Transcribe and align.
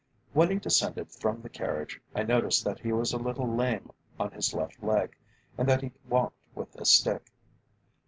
When 0.33 0.49
he 0.49 0.57
descended 0.57 1.11
from 1.11 1.43
the 1.43 1.49
carriage, 1.49 2.01
I 2.15 2.23
noticed 2.23 2.63
that 2.65 2.79
he 2.79 2.91
was 2.91 3.13
a 3.13 3.19
little 3.19 3.47
lame 3.47 3.91
on 4.19 4.31
his 4.31 4.51
left 4.51 4.81
leg, 4.81 5.15
and 5.59 5.69
that 5.69 5.81
he 5.83 5.91
walked 6.09 6.39
with 6.55 6.73
a 6.81 6.85
stick. 6.85 7.31